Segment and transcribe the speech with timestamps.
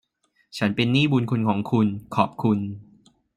[0.57, 2.59] ฉันเป็นหนี้บุณคุณของคุณ ขอบคุณ